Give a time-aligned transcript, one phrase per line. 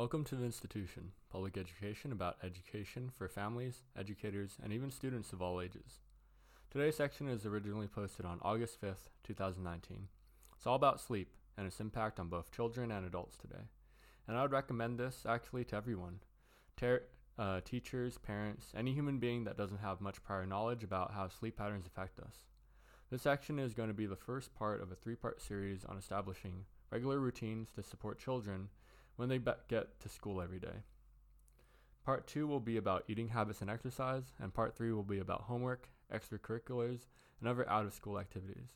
[0.00, 5.42] Welcome to the institution, public education about education for families, educators, and even students of
[5.42, 6.00] all ages.
[6.70, 10.08] Today's section is originally posted on August 5th, 2019.
[10.56, 11.28] It's all about sleep
[11.58, 13.68] and its impact on both children and adults today.
[14.26, 16.20] And I would recommend this actually to everyone
[16.78, 17.02] Ter-
[17.38, 21.58] uh, teachers, parents, any human being that doesn't have much prior knowledge about how sleep
[21.58, 22.46] patterns affect us.
[23.10, 25.98] This section is going to be the first part of a three part series on
[25.98, 28.70] establishing regular routines to support children
[29.20, 29.38] when they
[29.68, 30.82] get to school every day.
[32.06, 35.42] Part 2 will be about eating habits and exercise, and part 3 will be about
[35.42, 37.00] homework, extracurriculars,
[37.38, 38.70] and other out of school activities.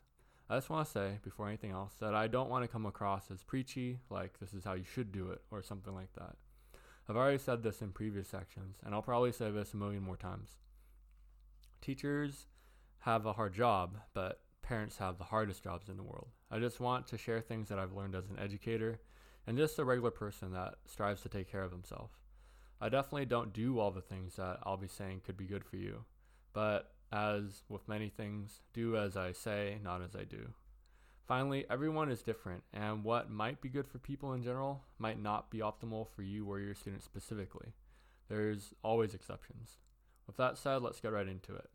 [0.51, 3.31] I just want to say, before anything else, that I don't want to come across
[3.31, 6.37] as preachy, like this is how you should do it, or something like that.
[7.09, 10.19] I've already said this in previous sections, and I'll probably say this a million more
[10.19, 10.59] times.
[11.81, 12.49] Teachers
[12.99, 16.29] have a hard job, but parents have the hardest jobs in the world.
[16.51, 19.01] I just want to share things that I've learned as an educator
[19.47, 22.11] and just a regular person that strives to take care of himself.
[22.81, 25.77] I definitely don't do all the things that I'll be saying could be good for
[25.77, 26.05] you,
[26.53, 30.49] but as with many things, do as I say, not as I do.
[31.27, 35.51] Finally, everyone is different, and what might be good for people in general might not
[35.51, 37.73] be optimal for you or your students specifically.
[38.29, 39.79] There's always exceptions.
[40.27, 41.71] With that said, let's get right into it.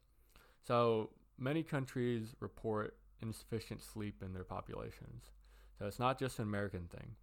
[0.62, 5.32] So, many countries report insufficient sleep in their populations.
[5.80, 7.16] So, it's not just an American thing.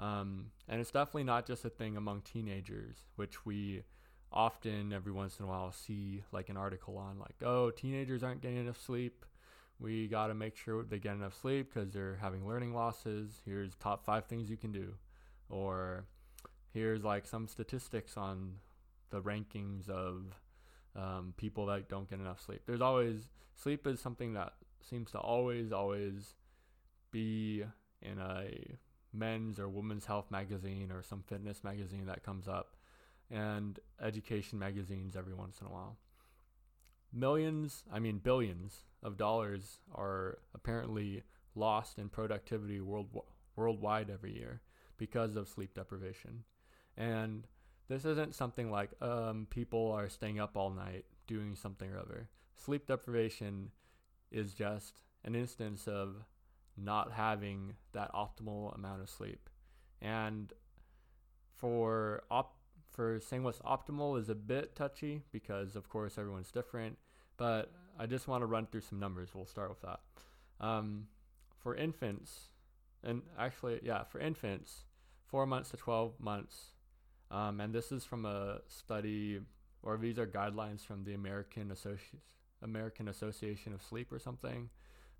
[0.00, 3.84] Um, and it's definitely not just a thing among teenagers, which we
[4.32, 8.42] often every once in a while see like an article on like, oh, teenagers aren't
[8.42, 9.24] getting enough sleep.
[9.78, 13.40] We got to make sure they get enough sleep because they're having learning losses.
[13.44, 14.94] Here's top five things you can do.
[15.48, 16.06] Or
[16.72, 18.54] here's like some statistics on
[19.10, 20.24] the rankings of
[20.96, 22.62] um, people that don't get enough sleep.
[22.66, 26.34] There's always, sleep is something that seems to always, always
[27.10, 27.64] be
[28.02, 28.48] in a
[29.14, 32.76] men's or women's health magazine or some fitness magazine that comes up,
[33.30, 35.96] and education magazines every once in a while.
[37.12, 41.22] Millions, I mean billions of dollars are apparently
[41.54, 43.08] lost in productivity world,
[43.56, 44.60] worldwide every year
[44.98, 46.44] because of sleep deprivation.
[46.96, 47.46] And
[47.88, 52.28] this isn't something like um, people are staying up all night doing something or other.
[52.56, 53.70] Sleep deprivation
[54.30, 56.24] is just an instance of
[56.76, 59.48] not having that optimal amount of sleep.
[60.00, 60.52] And
[61.56, 62.58] for op-
[62.90, 66.98] for saying what's optimal is a bit touchy because of course everyone's different,
[67.36, 69.30] but I just want to run through some numbers.
[69.34, 70.00] We'll start with that.
[70.60, 71.06] Um,
[71.62, 72.50] for infants,
[73.02, 74.84] and actually, yeah, for infants,
[75.26, 76.72] four months to 12 months,
[77.30, 79.40] um, and this is from a study,
[79.82, 82.20] or these are guidelines from the American Associ-
[82.62, 84.70] American Association of Sleep or something,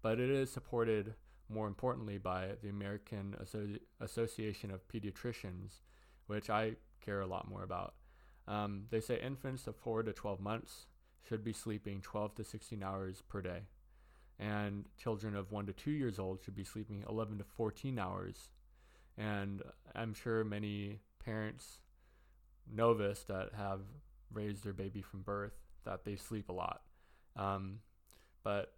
[0.02, 1.14] but it is supported
[1.54, 5.80] more importantly by the American Associ- Association of Pediatricians,
[6.26, 7.94] which I care a lot more about.
[8.48, 10.86] Um, they say infants of 4 to 12 months
[11.26, 13.60] should be sleeping 12 to 16 hours per day,
[14.38, 18.50] and children of 1 to 2 years old should be sleeping 11 to 14 hours.
[19.16, 19.62] And
[19.94, 21.78] I'm sure many parents
[22.70, 23.80] know this that have
[24.32, 25.54] raised their baby from birth
[25.84, 26.82] that they sleep a lot.
[27.36, 27.78] Um,
[28.42, 28.72] but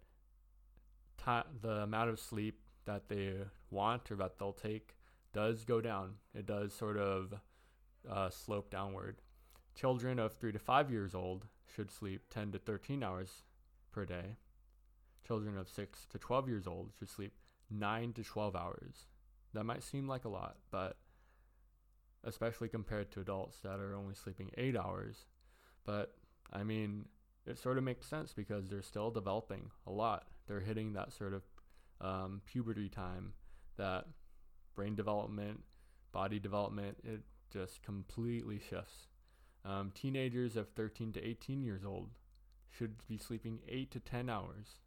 [1.61, 3.33] the amount of sleep that they
[3.69, 4.95] want or that they'll take
[5.33, 6.15] does go down.
[6.33, 7.33] It does sort of
[8.09, 9.21] uh, slope downward.
[9.75, 13.43] Children of 3 to 5 years old should sleep 10 to 13 hours
[13.91, 14.37] per day.
[15.25, 17.33] Children of 6 to 12 years old should sleep
[17.69, 19.05] 9 to 12 hours.
[19.53, 20.97] That might seem like a lot, but
[22.23, 25.25] especially compared to adults that are only sleeping 8 hours.
[25.85, 26.15] But
[26.51, 27.05] I mean,
[27.45, 30.27] it sort of makes sense because they're still developing a lot.
[30.47, 31.43] They're hitting that sort of
[32.01, 33.33] um, puberty time,
[33.77, 34.05] that
[34.75, 35.61] brain development,
[36.11, 37.21] body development, it
[37.51, 39.07] just completely shifts.
[39.65, 42.09] Um, teenagers of 13 to 18 years old
[42.69, 44.79] should be sleeping 8 to 10 hours.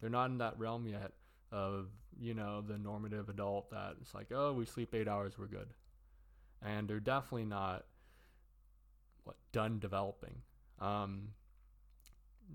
[0.00, 1.12] They're not in that realm yet
[1.50, 1.88] of,
[2.20, 5.68] you know, the normative adult that it's like, oh, we sleep 8 hours, we're good.
[6.62, 7.86] And they're definitely not
[9.24, 10.42] what done developing.
[10.80, 11.30] Um,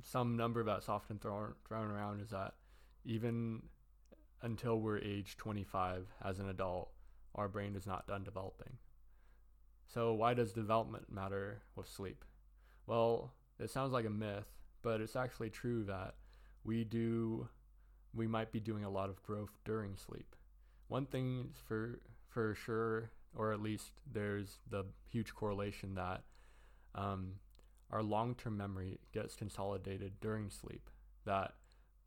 [0.02, 2.56] some number that's often thrown thrown around is that
[3.06, 3.64] even
[4.42, 6.90] until we're age 25 as an adult,
[7.36, 8.78] our brain is not done developing.
[9.88, 12.26] So why does development matter with sleep?
[12.88, 14.48] Well, it sounds like a myth,
[14.82, 16.16] but it's actually true that
[16.64, 17.48] we do
[18.16, 20.36] we might be doing a lot of growth during sleep.
[20.88, 26.24] One thing for for sure, or at least there's the huge correlation that
[26.96, 27.34] um,
[27.92, 30.90] our long term memory gets consolidated during sleep.
[31.26, 31.54] That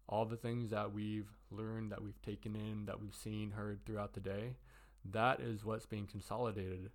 [0.09, 4.15] all the things that we've learned, that we've taken in, that we've seen, heard throughout
[4.15, 4.55] the day,
[5.13, 6.91] that is what's being consolidated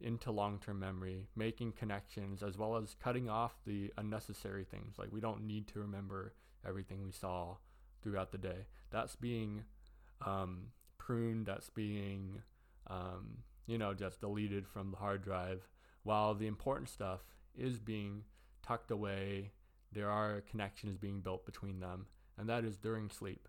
[0.00, 4.98] into long term memory, making connections, as well as cutting off the unnecessary things.
[4.98, 6.34] Like we don't need to remember
[6.66, 7.56] everything we saw
[8.02, 8.66] throughout the day.
[8.90, 9.64] That's being
[10.24, 12.42] um, pruned, that's being,
[12.88, 15.68] um, you know, just deleted from the hard drive,
[16.04, 17.20] while the important stuff
[17.56, 18.24] is being
[18.62, 19.50] tucked away.
[19.90, 22.06] There are connections being built between them,
[22.38, 23.48] and that is during sleep.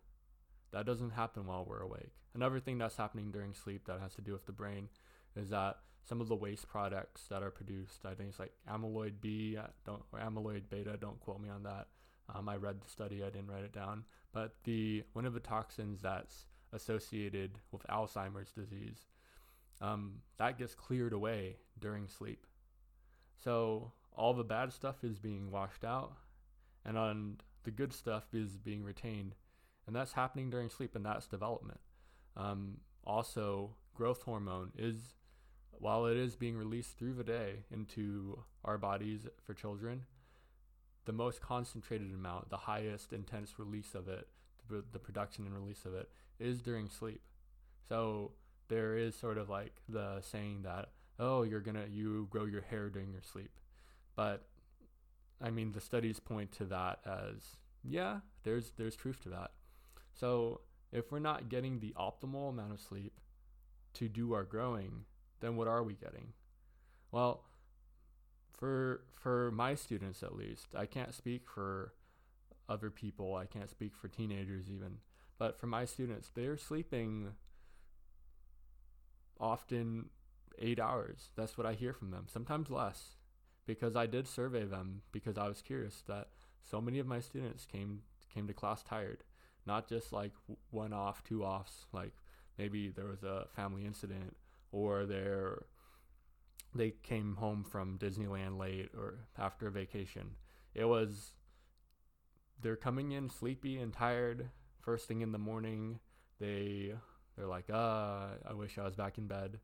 [0.72, 2.14] That doesn't happen while we're awake.
[2.36, 4.90] Another thing that's happening during sleep that has to do with the brain
[5.36, 5.78] is that
[6.08, 10.04] some of the waste products that are produced, I think it's like amyloid B, don't
[10.12, 10.98] or amyloid beta.
[11.00, 11.88] Don't quote me on that.
[12.34, 14.04] Um, I read the study, I didn't write it down.
[14.32, 19.08] But the one of the toxins that's associated with Alzheimer's disease,
[19.82, 22.46] um, that gets cleared away during sleep.
[23.44, 26.14] So all the bad stuff is being washed out,
[26.86, 29.36] and on the good stuff is being retained,
[29.88, 31.80] and that's happening during sleep, and that's development.
[32.38, 35.16] Um, also, growth hormone is,
[35.72, 40.04] while it is being released through the day into our bodies for children,
[41.06, 44.28] the most concentrated amount, the highest intense release of it,
[44.70, 46.10] the, the production and release of it,
[46.40, 47.22] is during sleep.
[47.88, 48.34] So
[48.68, 52.90] there is sort of like the saying that, oh, you're gonna you grow your hair
[52.90, 53.52] during your sleep,
[54.16, 54.46] but
[55.42, 59.52] I mean the studies point to that as yeah, there's there's truth to that.
[60.14, 63.20] So if we're not getting the optimal amount of sleep
[63.94, 65.06] to do our growing,
[65.40, 66.34] then what are we getting?
[67.12, 67.46] Well,
[68.58, 71.94] for for my students at least, I can't speak for
[72.68, 73.36] other people.
[73.36, 74.98] I can't speak for teenagers even.
[75.38, 77.30] But for my students, they're sleeping
[79.40, 80.10] often
[80.60, 81.30] 8 hours.
[81.38, 82.26] That's what I hear from them.
[82.28, 83.16] Sometimes less
[83.70, 86.30] because I did survey them because I was curious that
[86.64, 88.02] so many of my students came
[88.34, 89.24] came to class tired
[89.70, 90.32] not just like
[90.72, 92.14] one off, two offs, like
[92.58, 94.36] maybe there was a family incident
[94.72, 95.64] or they're
[96.74, 100.32] they came home from Disneyland late or after a vacation.
[100.74, 101.34] It was
[102.62, 104.50] they're coming in sleepy and tired
[104.82, 106.00] first thing in the morning.
[106.40, 106.94] They
[107.36, 109.60] they're like, "Uh, I wish I was back in bed."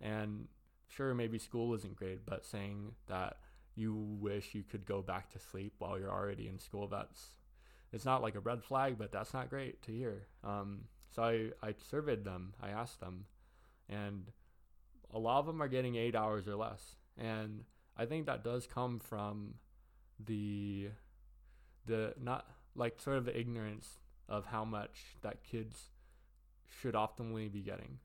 [0.00, 0.46] And
[0.90, 3.36] sure, maybe school isn't great, but saying that
[3.74, 7.30] you wish you could go back to sleep while you're already in school, that's
[7.92, 10.26] it's not like a red flag, but that's not great to hear.
[10.44, 10.82] Um,
[11.14, 13.24] so I, I surveyed them, I asked them,
[13.88, 14.26] and
[15.12, 16.96] a lot of them are getting eight hours or less.
[17.18, 17.64] And
[17.96, 19.54] I think that does come from
[20.24, 20.88] the
[21.86, 23.98] the not like sort of the ignorance
[24.28, 25.90] of how much that kids
[26.80, 27.98] should optimally be getting.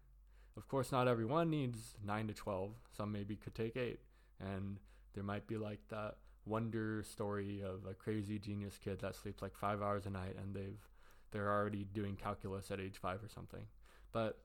[0.57, 2.71] Of course, not everyone needs nine to twelve.
[2.95, 3.99] Some maybe could take eight,
[4.39, 4.79] and
[5.13, 9.55] there might be like that wonder story of a crazy genius kid that sleeps like
[9.55, 10.89] five hours a night and they've
[11.31, 13.65] they're already doing calculus at age five or something.
[14.13, 14.39] But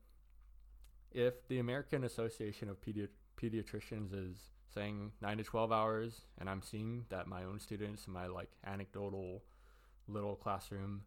[1.11, 3.07] if the American Association of Pedi-
[3.41, 4.37] Pediatricians is
[4.73, 8.49] saying nine to 12 hours, and I'm seeing that my own students in my like
[8.65, 9.43] anecdotal
[10.07, 11.03] little classroom,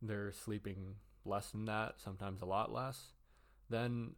[0.00, 0.94] they're sleeping
[1.24, 3.12] less than that, sometimes a lot less,
[3.68, 4.12] then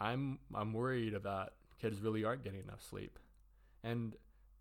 [0.00, 3.18] I'm I'm worried about kids really aren't getting enough sleep.
[3.82, 4.14] And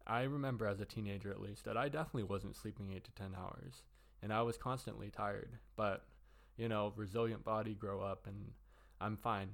[0.07, 3.35] I remember as a teenager at least that I definitely wasn't sleeping 8 to 10
[3.37, 3.83] hours
[4.21, 5.51] and I was constantly tired.
[5.75, 6.05] But,
[6.57, 8.51] you know, resilient body grow up and
[8.99, 9.49] I'm fine.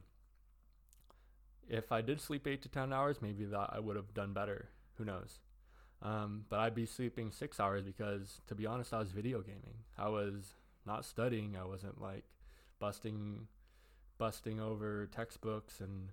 [1.68, 4.70] If I did sleep 8 to 10 hours, maybe that I would have done better.
[4.98, 5.39] Who knows?
[6.01, 9.84] Um, but I'd be sleeping 6 hours because to be honest, I was video gaming.
[9.98, 10.54] I was
[10.86, 11.58] not studying.
[11.60, 12.24] I wasn't like
[12.80, 13.48] busting
[14.18, 16.10] busting over textbooks and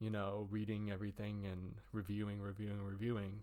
[0.00, 3.42] you know, reading everything and reviewing, reviewing, reviewing.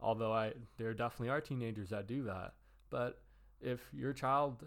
[0.00, 2.54] Although I, there definitely are teenagers that do that.
[2.90, 3.22] But
[3.60, 4.64] if your child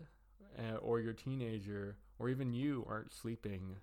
[0.58, 3.75] uh, or your teenager or even you aren't sleeping,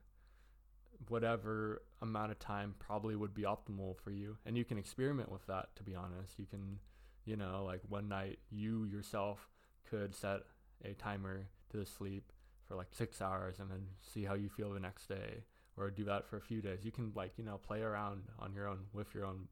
[1.08, 4.38] whatever amount of time probably would be optimal for you.
[4.46, 6.38] And you can experiment with that, to be honest.
[6.38, 6.78] You can,
[7.26, 9.50] you know, like one night you yourself
[9.88, 10.40] could set
[10.82, 12.32] a timer to sleep
[12.66, 15.44] for like six hours and then see how you feel the next day
[15.76, 16.84] or do that for a few days.
[16.84, 19.48] You can like you know play around on your own with your own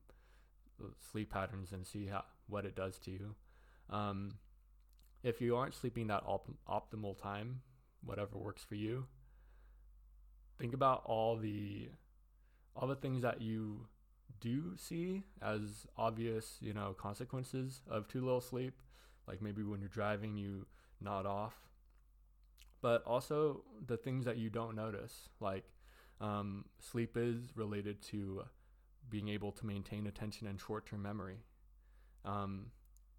[0.82, 3.34] uh, sleep patterns and see how what it does to you.
[3.90, 4.34] Um,
[5.22, 7.60] if you aren't sleeping that op- optimal time,
[8.04, 9.06] whatever works for you,
[10.58, 11.90] think about all the
[12.74, 13.86] all the things that you
[14.40, 18.80] do see as obvious, you know, consequences of too little sleep.
[19.28, 20.66] Like maybe when you're driving, you
[21.00, 21.54] nod off.
[22.82, 25.64] But also the things that you don't notice, like
[26.20, 28.42] um, sleep is related to
[29.08, 31.38] being able to maintain attention and short-term memory.
[32.24, 32.66] Um,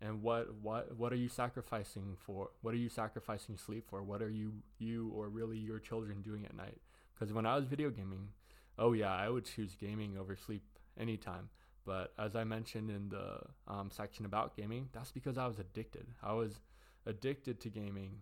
[0.02, 2.50] and what what what are you sacrificing for?
[2.62, 4.04] What are you sacrificing sleep for?
[4.04, 6.78] What are you you or really your children doing at night?
[7.14, 8.30] Because when I was video gaming,
[8.78, 10.64] oh yeah, I would choose gaming over sleep
[11.00, 11.50] anytime.
[11.86, 16.08] But as I mentioned in the um, section about gaming, that's because I was addicted.
[16.22, 16.60] I was
[17.06, 18.22] addicted to gaming.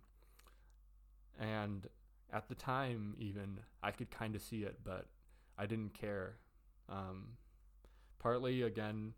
[1.39, 1.87] And
[2.31, 5.07] at the time, even, I could kind of see it, but
[5.57, 6.37] I didn't care.
[6.89, 7.37] Um,
[8.19, 9.13] partly, again,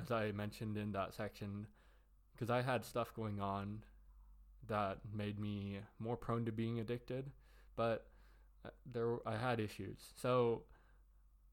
[0.00, 1.66] as I mentioned in that section,
[2.32, 3.84] because I had stuff going on
[4.68, 7.30] that made me more prone to being addicted,
[7.76, 8.06] but
[8.64, 10.12] uh, there I had issues.
[10.16, 10.62] So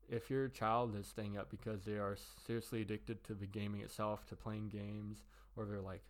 [0.09, 4.25] if your child is staying up because they are seriously addicted to the gaming itself,
[4.27, 5.24] to playing games,
[5.55, 6.03] or they're like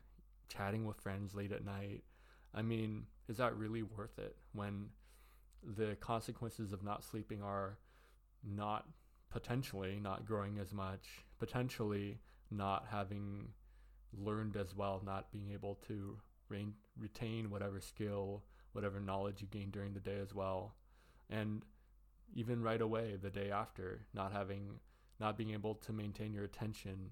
[0.49, 2.03] chatting with friends late at night,
[2.53, 4.87] I mean, is that really worth it when
[5.63, 7.77] the consequences of not sleeping are
[8.43, 8.85] not
[9.29, 13.49] potentially not growing as much, potentially not having
[14.17, 16.17] learned as well, not being able to
[16.49, 20.75] re- retain whatever skill, whatever knowledge you gain during the day as well.
[21.29, 21.63] And
[22.33, 24.79] even right away, the day after, not having,
[25.19, 27.11] not being able to maintain your attention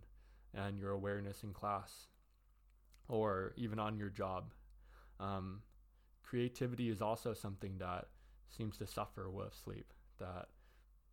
[0.53, 2.07] and your awareness in class
[3.07, 4.53] or even on your job.
[5.19, 5.61] Um,
[6.23, 8.07] creativity is also something that
[8.49, 9.93] seems to suffer with sleep.
[10.19, 10.47] That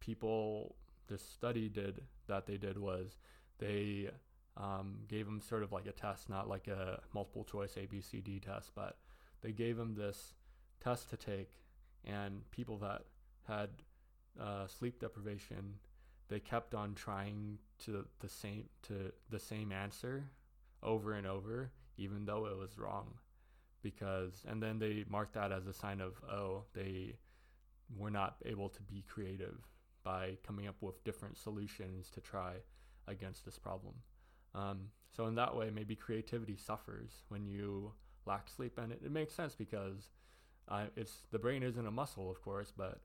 [0.00, 0.76] people,
[1.09, 3.18] this study did that they did was
[3.59, 4.11] they
[4.56, 8.73] um, gave them sort of like a test, not like a multiple choice ABCD test,
[8.75, 8.99] but
[9.40, 10.35] they gave them this
[10.82, 11.50] test to take,
[12.04, 13.02] and people that
[13.47, 13.71] had
[14.40, 15.75] uh, sleep deprivation,
[16.28, 20.25] they kept on trying to the same to the same answer
[20.82, 23.14] over and over, even though it was wrong,
[23.82, 27.14] because and then they marked that as a sign of oh they
[27.96, 29.56] were not able to be creative
[30.02, 32.54] by coming up with different solutions to try
[33.06, 33.94] against this problem.
[34.54, 37.92] Um, so in that way, maybe creativity suffers when you
[38.26, 40.10] lack sleep, and it, it makes sense because
[40.68, 43.00] uh, it's the brain isn't a muscle, of course, but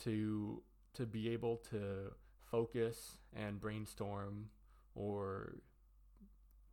[0.00, 0.62] to
[0.94, 2.12] to be able to
[2.50, 4.46] focus and brainstorm
[4.94, 5.56] or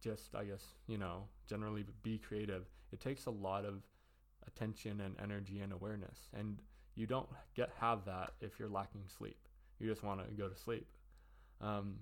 [0.01, 2.65] just I guess you know generally be creative,
[2.95, 3.83] it takes a lot of
[4.47, 6.59] attention and energy and awareness, and
[6.95, 9.37] you don't get have that if you're lacking sleep.
[9.79, 10.87] You just want to go to sleep.
[11.59, 11.97] Um,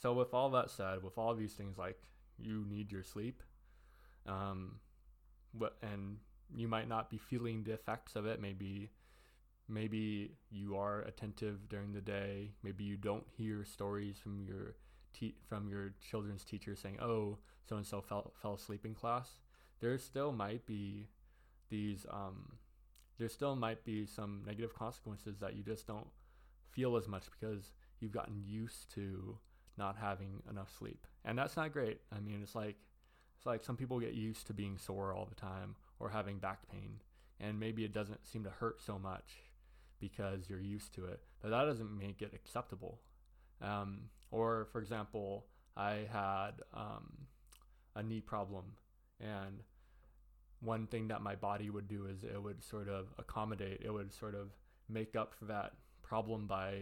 [0.00, 1.98] so with all that said, with all these things like
[2.38, 3.42] you need your sleep,
[4.24, 4.76] um,
[5.82, 6.18] and
[6.54, 8.40] you might not be feeling the effects of it.
[8.40, 8.92] Maybe
[9.68, 12.52] maybe you are attentive during the day.
[12.62, 14.76] Maybe you don't hear stories from your
[15.12, 17.38] te- from your children's teacher saying, "Oh,
[17.68, 19.40] so and so fell fell asleep in class."
[19.80, 21.08] There still might be
[21.70, 22.52] these um,
[23.18, 26.06] there still might be some negative consequences that you just don't
[26.70, 29.38] feel as much because you've gotten used to
[29.76, 31.06] not having enough sleep.
[31.24, 32.00] And that's not great.
[32.14, 32.76] I mean, it's like
[33.36, 36.68] it's like some people get used to being sore all the time or having back
[36.70, 37.00] pain,
[37.40, 39.36] and maybe it doesn't seem to hurt so much
[40.00, 41.20] because you're used to it.
[41.40, 43.00] But that doesn't make it acceptable.
[43.60, 47.26] Um, or, for example, I had um,
[47.94, 48.64] a knee problem,
[49.20, 49.62] and
[50.60, 54.12] one thing that my body would do is it would sort of accommodate, it would
[54.12, 54.48] sort of
[54.88, 55.72] make up for that
[56.02, 56.80] problem by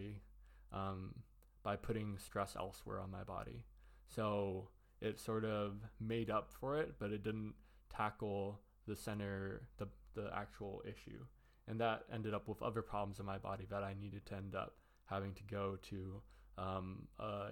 [0.72, 1.14] um,
[1.62, 3.64] by putting stress elsewhere on my body.
[4.08, 4.68] So
[5.00, 7.54] it sort of made up for it, but it didn't
[7.94, 11.24] tackle the center, the, the actual issue.
[11.68, 14.54] And that ended up with other problems in my body that I needed to end
[14.54, 14.76] up
[15.06, 16.22] having to go to
[16.56, 17.48] um, a,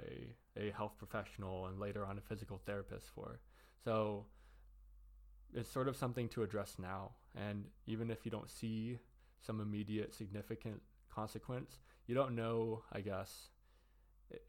[0.56, 3.40] a health professional and later on a physical therapist for.
[3.84, 4.26] So
[5.54, 7.12] it's sort of something to address now.
[7.36, 8.98] And even if you don't see
[9.40, 10.80] some immediate significant
[11.12, 13.48] consequence, you don't know, I guess,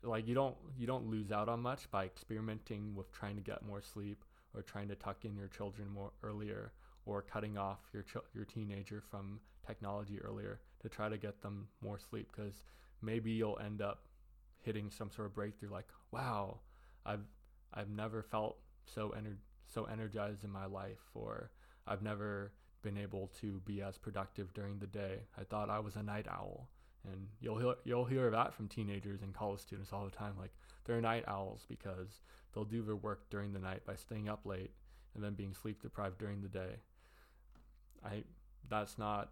[0.03, 3.65] like you don't you don't lose out on much by experimenting with trying to get
[3.65, 6.71] more sleep or trying to tuck in your children more earlier
[7.05, 11.67] or cutting off your ch- your teenager from technology earlier to try to get them
[11.81, 12.63] more sleep because
[13.01, 14.07] maybe you'll end up
[14.61, 16.59] hitting some sort of breakthrough like wow
[17.05, 17.25] I've
[17.73, 21.51] I've never felt so ener- so energized in my life or
[21.87, 25.19] I've never been able to be as productive during the day.
[25.39, 26.69] I thought I was a night owl
[27.11, 30.33] and you'll hear, you'll hear that from teenagers and college students all the time.
[30.39, 30.51] Like
[30.85, 32.21] they're night owls because
[32.53, 34.71] they'll do their work during the night by staying up late
[35.13, 36.81] and then being sleep deprived during the day.
[38.03, 38.23] I
[38.69, 39.31] that's not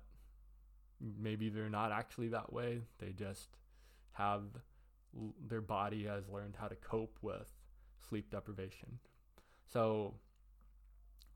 [1.19, 2.81] maybe they're not actually that way.
[2.99, 3.49] They just
[4.13, 4.43] have
[5.47, 7.47] their body has learned how to cope with
[8.07, 8.99] sleep deprivation.
[9.71, 10.15] So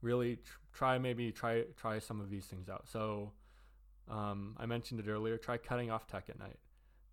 [0.00, 2.88] really tr- try maybe try try some of these things out.
[2.88, 3.32] So
[4.08, 5.36] um, I mentioned it earlier.
[5.36, 6.58] Try cutting off tech at night,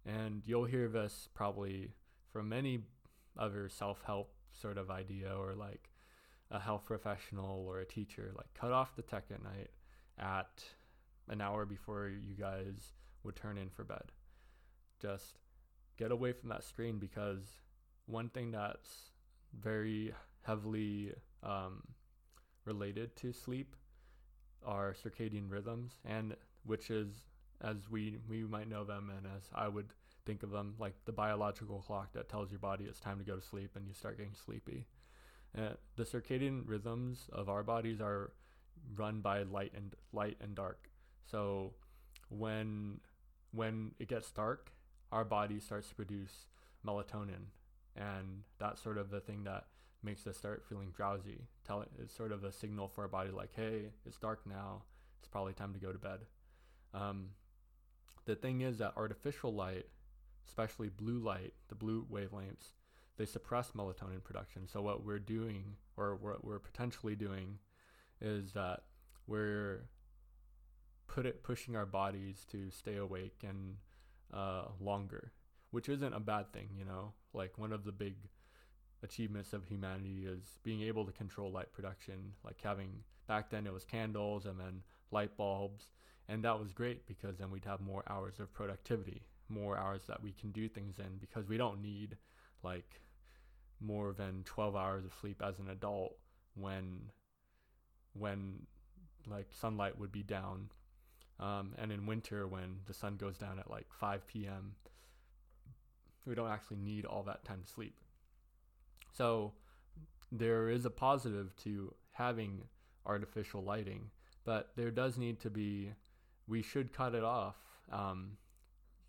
[0.06, 1.92] and you'll hear this probably
[2.32, 2.84] from any
[3.38, 5.90] other self-help sort of idea or like
[6.52, 8.32] a health professional or a teacher.
[8.36, 9.70] Like cut off the tech at night
[10.18, 10.64] at
[11.28, 14.12] an hour before you guys would turn in for bed.
[15.02, 15.40] Just
[15.98, 17.44] get away from that screen because
[18.06, 19.12] one thing that's
[19.60, 20.14] very
[20.44, 21.14] heavily
[21.44, 21.82] um,
[22.66, 23.76] related to sleep
[24.66, 27.26] are circadian rhythms, and which is
[27.62, 29.88] as we we might know them and as I would
[30.26, 33.36] think of them like the biological clock that tells your body it's time to go
[33.36, 34.88] to sleep and you start getting sleepy.
[35.58, 38.32] Uh, the circadian rhythms of our bodies are
[38.96, 40.90] run by light and light and dark.
[41.26, 41.74] So
[42.30, 43.00] when
[43.52, 44.72] when it gets dark,
[45.12, 46.48] our body starts to produce
[46.86, 47.52] melatonin,
[47.96, 49.66] and that's sort of the thing that
[50.04, 51.48] makes us start feeling drowsy.
[51.66, 54.84] Tell it, it's sort of a signal for our body, like, hey, it's dark now.
[55.20, 56.20] It's probably time to go to bed.
[56.94, 57.30] Um,
[58.26, 59.88] the thing is that artificial light,
[60.48, 62.74] especially blue light, the blue wavelengths,
[63.18, 64.68] they suppress melatonin production.
[64.68, 67.60] So what we're doing, or what we're potentially doing,
[68.22, 68.82] is that
[69.28, 69.88] we're
[71.08, 73.78] put it pushing our bodies to stay awake and
[74.34, 75.32] uh, longer,
[75.72, 77.14] which isn't a bad thing, you know.
[77.34, 78.16] Like one of the big
[79.06, 82.34] achievements of humanity is being able to control light production.
[82.44, 82.90] Like having
[83.28, 84.82] back then it was candles and then
[85.12, 85.86] light bulbs,
[86.28, 90.22] and that was great because then we'd have more hours of productivity, more hours that
[90.22, 92.18] we can do things in because we don't need
[92.64, 93.00] like
[93.80, 96.18] more than 12 hours of sleep as an adult
[96.56, 97.12] when
[98.14, 98.66] when
[99.30, 100.70] like sunlight would be down
[101.40, 104.76] um, and in winter when the sun goes down at like 5 p.m
[106.26, 107.96] we don't actually need all that time to sleep
[109.16, 109.54] so
[110.32, 112.62] there is a positive to having
[113.06, 114.10] artificial lighting
[114.44, 115.92] but there does need to be
[116.48, 117.56] we should cut it off
[117.92, 118.32] um,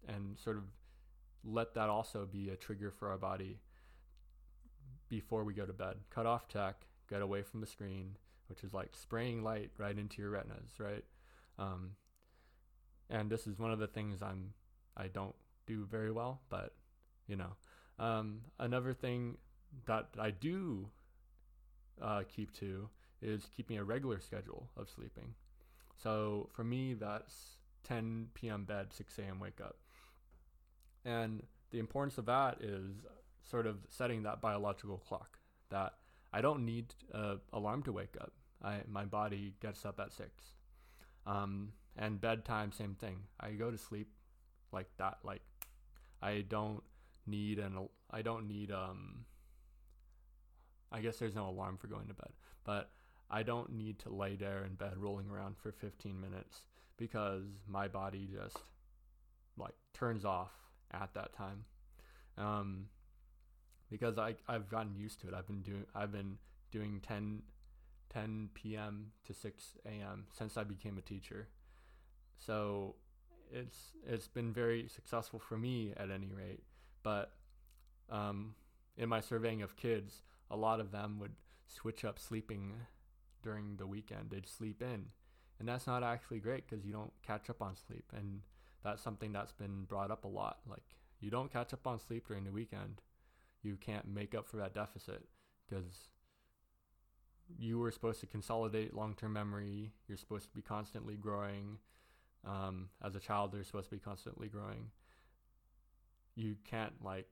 [0.08, 0.64] and sort of
[1.44, 3.58] let that also be a trigger for our body
[5.08, 5.96] before we go to bed.
[6.10, 8.16] Cut off tech, get away from the screen,
[8.48, 11.04] which is like spraying light right into your retinas, right?
[11.58, 11.92] Um,
[13.08, 14.52] and this is one of the things I'm
[14.96, 15.34] I don't
[15.66, 16.74] do very well, but
[17.26, 17.56] you know,
[17.98, 19.36] um, another thing
[19.86, 20.88] that I do
[22.00, 22.88] uh, keep to
[23.22, 25.34] is keeping a regular schedule of sleeping.
[25.96, 28.64] So for me, that's 10 p.m.
[28.64, 29.40] bed, 6 a.m.
[29.40, 29.76] wake up.
[31.04, 32.92] And the importance of that is
[33.42, 35.38] sort of setting that biological clock
[35.70, 35.94] that
[36.32, 38.32] I don't need an alarm to wake up.
[38.62, 40.30] I, my body gets up at six.
[41.26, 43.18] Um, and bedtime, same thing.
[43.40, 44.08] I go to sleep
[44.72, 45.18] like that.
[45.22, 45.42] Like
[46.20, 46.82] I don't
[47.26, 49.24] need an, I don't need, um,
[50.92, 52.30] I guess there's no alarm for going to bed,
[52.64, 52.90] but
[53.30, 56.60] I don't need to lay there in bed rolling around for 15 minutes
[56.96, 58.58] because my body just
[59.56, 60.52] like turns off
[60.92, 61.64] at that time.
[62.38, 62.86] Um,
[63.90, 65.34] because I I've gotten used to it.
[65.34, 66.38] I've been doing I've been
[66.70, 67.42] doing 10
[68.12, 69.12] 10 p.m.
[69.26, 70.26] to 6 a.m.
[70.32, 71.48] since I became a teacher.
[72.36, 72.94] So
[73.52, 76.62] it's it's been very successful for me at any rate.
[77.02, 77.32] But
[78.10, 78.54] um,
[78.96, 81.34] in my surveying of kids, a lot of them would
[81.66, 82.74] switch up sleeping
[83.42, 84.30] during the weekend.
[84.30, 85.06] They'd sleep in,
[85.58, 88.40] and that's not actually great because you don't catch up on sleep, and
[88.84, 90.58] that's something that's been brought up a lot.
[90.68, 90.84] Like
[91.20, 93.00] you don't catch up on sleep during the weekend
[93.66, 95.24] you can't make up for that deficit
[95.68, 96.08] because
[97.58, 99.92] you were supposed to consolidate long-term memory.
[100.08, 101.78] You're supposed to be constantly growing.
[102.46, 104.90] Um, as a child, they're supposed to be constantly growing.
[106.36, 107.28] You can't like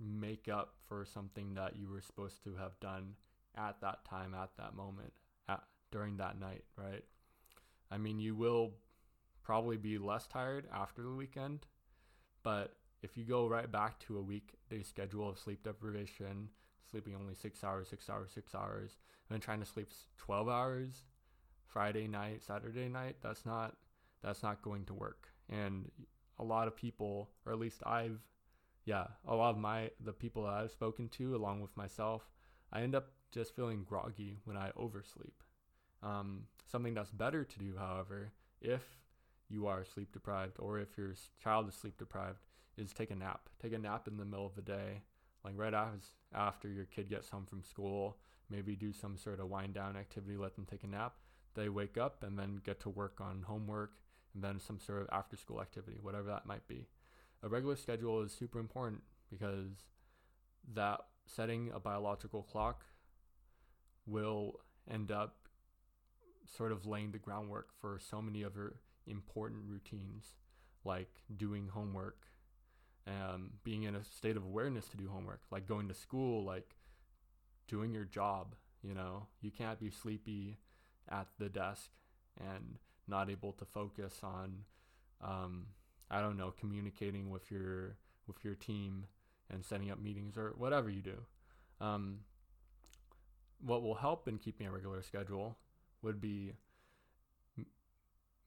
[0.00, 3.14] make up for something that you were supposed to have done
[3.56, 5.12] at that time, at that moment,
[5.48, 7.04] at during that night, right?
[7.90, 8.72] I mean, you will
[9.42, 11.66] probably be less tired after the weekend,
[12.42, 16.48] but if you go right back to a weekday schedule of sleep deprivation,
[16.90, 18.96] sleeping only six hours, six hours, six hours,
[19.28, 21.02] and then trying to sleep 12 hours
[21.66, 23.76] Friday night, Saturday night, that's not
[24.22, 25.28] that's not going to work.
[25.50, 25.90] And
[26.38, 28.20] a lot of people, or at least I've,
[28.84, 32.30] yeah, a lot of my the people that I've spoken to, along with myself,
[32.72, 35.42] I end up just feeling groggy when I oversleep.
[36.02, 38.82] Um, something that's better to do, however, if
[39.48, 42.38] you are sleep deprived or if your child is sleep deprived,
[42.76, 43.48] is take a nap.
[43.62, 45.02] Take a nap in the middle of the day,
[45.44, 45.74] like right
[46.34, 48.18] after your kid gets home from school.
[48.50, 51.14] Maybe do some sort of wind down activity, let them take a nap.
[51.54, 53.92] They wake up and then get to work on homework
[54.34, 56.88] and then some sort of after school activity, whatever that might be.
[57.44, 59.84] A regular schedule is super important because
[60.72, 62.84] that setting a biological clock
[64.06, 65.36] will end up
[66.56, 68.76] sort of laying the groundwork for so many other
[69.06, 70.34] important routines
[70.84, 72.26] like doing homework
[73.06, 76.76] um, being in a state of awareness to do homework, like going to school, like
[77.68, 78.54] doing your job.
[78.82, 80.58] You know, you can't be sleepy
[81.10, 81.90] at the desk
[82.38, 84.64] and not able to focus on,
[85.22, 85.66] um,
[86.10, 89.06] I don't know, communicating with your with your team
[89.50, 91.18] and setting up meetings or whatever you do.
[91.80, 92.20] Um,
[93.64, 95.56] what will help in keeping a regular schedule
[96.02, 96.52] would be
[97.58, 97.66] m-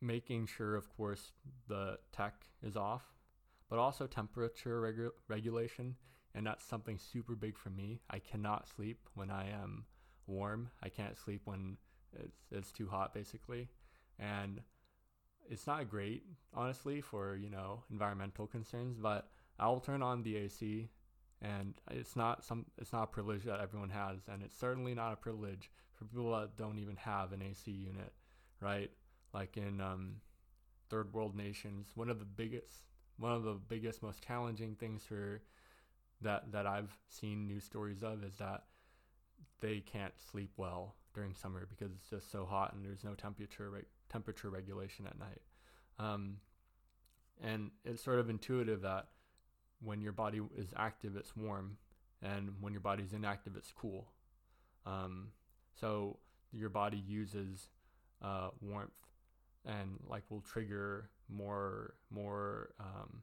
[0.01, 1.31] making sure, of course,
[1.67, 3.03] the tech is off,
[3.69, 5.95] but also temperature regu- regulation.
[6.35, 8.01] And that's something super big for me.
[8.09, 9.85] I cannot sleep when I am
[10.27, 10.69] warm.
[10.83, 11.77] I can't sleep when
[12.13, 13.69] it's it's too hot, basically,
[14.19, 14.61] and
[15.49, 18.97] it's not great, honestly, for you know environmental concerns.
[18.97, 19.29] But
[19.59, 20.89] I'll turn on the AC
[21.41, 25.13] and it's not some it's not a privilege that everyone has and it's certainly not
[25.13, 28.11] a privilege for people that don't even have an AC unit
[28.59, 28.89] right
[29.33, 30.15] like in um,
[30.89, 32.83] third world nations one of the biggest
[33.17, 35.41] one of the biggest most challenging things for
[36.21, 38.63] that that I've seen news stories of is that
[39.59, 43.69] they can't sleep well during summer because it's just so hot and there's no temperature
[43.69, 45.41] re- temperature regulation at night
[45.99, 46.37] um,
[47.43, 49.07] and it's sort of intuitive that
[49.81, 51.77] when your body is active, it's warm,
[52.21, 54.07] and when your body's inactive, it's cool.
[54.85, 55.29] Um,
[55.79, 56.17] so
[56.51, 57.69] your body uses
[58.23, 58.91] uh, warmth
[59.65, 63.21] and like will trigger more more um,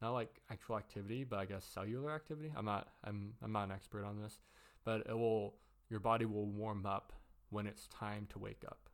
[0.00, 2.52] not like actual activity, but I guess cellular activity.
[2.56, 4.38] I'm not I'm I'm not an expert on this,
[4.84, 5.54] but it will
[5.90, 7.12] your body will warm up
[7.50, 8.88] when it's time to wake up.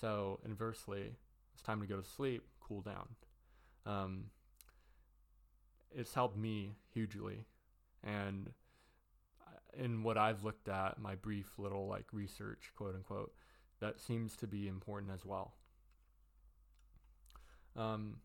[0.00, 1.16] So inversely,
[1.52, 3.08] it's time to go to sleep, cool down.
[3.86, 4.24] Um,
[5.90, 7.44] it's helped me hugely.
[8.02, 8.50] And
[9.74, 13.32] in what I've looked at, my brief little like research, quote unquote,
[13.80, 15.54] that seems to be important as well.
[17.76, 18.16] Um,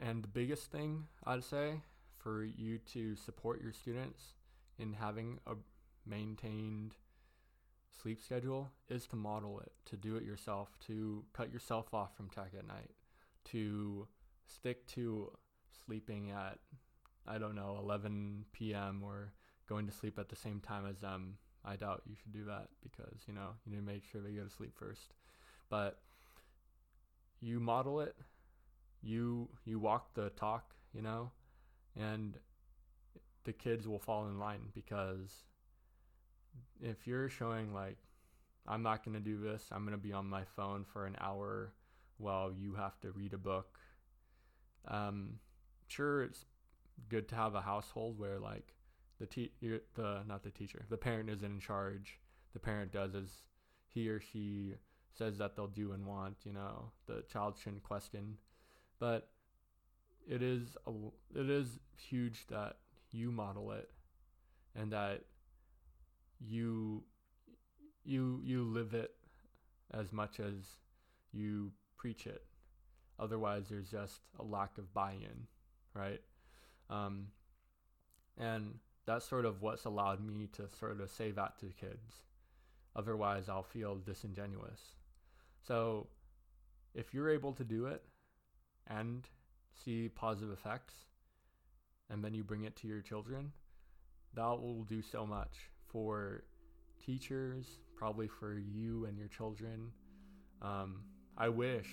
[0.00, 1.80] and the biggest thing I'd say
[2.18, 4.34] for you to support your students
[4.78, 5.54] in having a
[6.06, 6.94] maintained
[7.90, 12.28] sleep schedule is to model it, to do it yourself, to cut yourself off from
[12.28, 12.90] tech at night,
[13.46, 14.06] to
[14.46, 15.30] stick to
[15.84, 16.58] sleeping at
[17.26, 19.02] I don't know 11 p.m.
[19.04, 19.32] or
[19.68, 22.68] going to sleep at the same time as them, I doubt you should do that
[22.82, 25.14] because you know you need to make sure they go to sleep first.
[25.68, 25.98] But
[27.40, 28.16] you model it,
[29.02, 31.30] you you walk the talk, you know,
[31.98, 32.36] and
[33.44, 35.44] the kids will fall in line because
[36.80, 37.98] if you're showing like
[38.66, 41.16] I'm not going to do this, I'm going to be on my phone for an
[41.20, 41.72] hour
[42.18, 43.78] while you have to read a book.
[44.86, 45.40] Um,
[45.88, 46.44] sure it's
[47.08, 48.74] good to have a household where like
[49.18, 52.18] the te- the not the teacher the parent isn't in charge
[52.52, 53.42] the parent does as
[53.88, 54.74] he or she
[55.12, 58.36] says that they'll do and want you know the child shouldn't question
[58.98, 59.28] but
[60.28, 60.90] it is a,
[61.34, 62.76] it is huge that
[63.10, 63.90] you model it
[64.74, 65.22] and that
[66.40, 67.02] you
[68.04, 69.12] you you live it
[69.92, 70.54] as much as
[71.32, 72.44] you preach it
[73.18, 75.46] otherwise there's just a lack of buy-in
[75.94, 76.20] right?
[76.88, 77.28] Um,
[78.38, 78.74] and
[79.06, 82.24] that's sort of what's allowed me to sort of say that to kids.
[82.96, 84.80] Otherwise, I'll feel disingenuous.
[85.66, 86.08] So,
[86.94, 88.02] if you're able to do it
[88.88, 89.28] and
[89.84, 90.94] see positive effects,
[92.08, 93.52] and then you bring it to your children,
[94.34, 96.44] that will do so much for
[97.04, 99.90] teachers, probably for you and your children.
[100.62, 101.02] Um,
[101.36, 101.88] I wish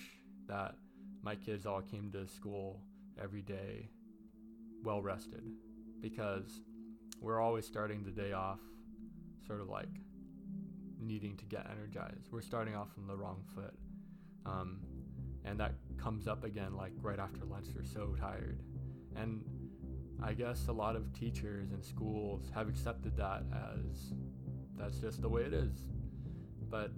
[0.48, 0.74] that
[1.22, 2.80] my kids all came to school
[3.22, 3.88] every day
[4.84, 5.42] well rested
[6.00, 6.60] because
[7.20, 8.60] we're always starting the day off
[9.46, 9.88] sort of like
[11.00, 12.28] needing to get energized.
[12.30, 13.74] We're starting off on the wrong foot.
[14.46, 14.80] Um,
[15.44, 18.60] and that comes up again like right after lunch, they're so tired.
[19.16, 19.42] And
[20.22, 24.12] I guess a lot of teachers and schools have accepted that as
[24.76, 25.72] that's just the way it is.
[26.70, 26.90] But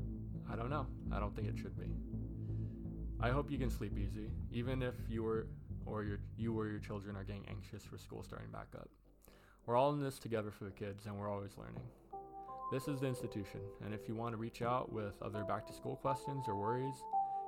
[0.50, 0.86] I don't know.
[1.12, 1.86] I don't think it should be.
[3.20, 5.46] I hope you can sleep easy, even if you were
[5.86, 8.88] or your, you or your children are getting anxious for school starting back up.
[9.66, 11.82] We're all in this together for the kids, and we're always learning.
[12.72, 15.72] This is the institution, and if you want to reach out with other back to
[15.72, 16.94] school questions or worries,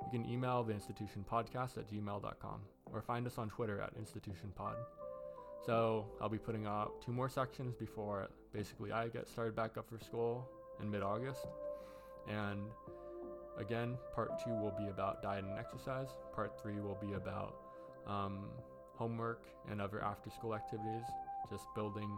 [0.05, 4.75] you can email the institution podcast at gmail.com or find us on Twitter at institutionpod.
[5.65, 9.89] So I'll be putting out two more sections before basically I get started back up
[9.89, 10.49] for school
[10.81, 11.47] in mid August.
[12.27, 12.61] And
[13.57, 17.55] again, part two will be about diet and exercise, part three will be about
[18.07, 18.45] um,
[18.95, 21.05] homework and other after school activities.
[21.49, 22.09] Just building,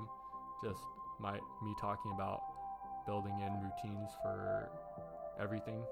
[0.63, 0.79] just
[1.19, 2.41] my me talking about
[3.05, 4.69] building in routines for
[5.39, 5.83] everything.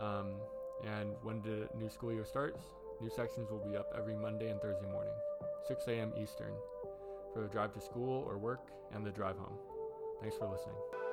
[0.00, 0.32] Um,
[0.84, 2.60] and when the new school year starts,
[3.00, 5.14] new sections will be up every Monday and Thursday morning,
[5.66, 6.12] 6 a.m.
[6.20, 6.52] Eastern,
[7.32, 9.58] for the drive to school or work and the drive home.
[10.20, 11.03] Thanks for listening.